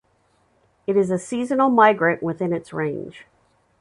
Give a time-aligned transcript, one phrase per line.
[0.87, 3.27] It is a seasonal migrant within its range.